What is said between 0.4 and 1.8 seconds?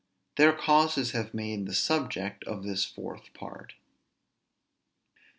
causes have made the